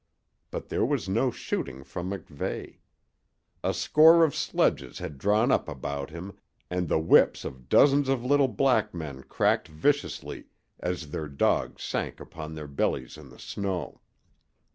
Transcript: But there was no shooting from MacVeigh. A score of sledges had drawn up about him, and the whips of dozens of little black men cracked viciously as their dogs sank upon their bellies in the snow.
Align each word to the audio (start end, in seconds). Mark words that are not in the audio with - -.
But 0.49 0.69
there 0.69 0.83
was 0.83 1.07
no 1.07 1.29
shooting 1.29 1.83
from 1.83 2.09
MacVeigh. 2.09 2.77
A 3.63 3.71
score 3.71 4.23
of 4.23 4.33
sledges 4.35 4.97
had 4.97 5.19
drawn 5.19 5.51
up 5.51 5.69
about 5.69 6.09
him, 6.09 6.39
and 6.71 6.89
the 6.89 6.97
whips 6.97 7.45
of 7.45 7.69
dozens 7.69 8.09
of 8.09 8.25
little 8.25 8.47
black 8.47 8.95
men 8.95 9.21
cracked 9.21 9.67
viciously 9.67 10.45
as 10.79 11.11
their 11.11 11.27
dogs 11.27 11.83
sank 11.83 12.19
upon 12.19 12.55
their 12.55 12.65
bellies 12.67 13.15
in 13.15 13.29
the 13.29 13.37
snow. 13.37 14.01